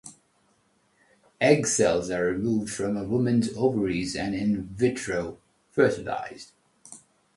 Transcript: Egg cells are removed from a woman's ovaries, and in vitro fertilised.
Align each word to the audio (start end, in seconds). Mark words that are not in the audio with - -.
Egg 1.39 1.67
cells 1.67 2.09
are 2.09 2.25
removed 2.25 2.73
from 2.73 2.97
a 2.97 3.03
woman's 3.03 3.55
ovaries, 3.55 4.15
and 4.15 4.33
in 4.33 4.63
vitro 4.63 5.37
fertilised. 5.69 6.53